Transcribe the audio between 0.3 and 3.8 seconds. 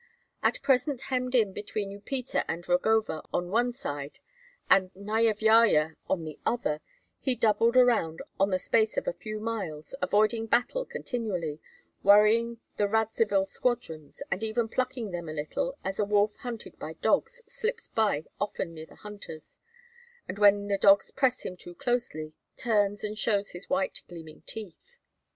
At present hemmed in between Upita and Rogova on one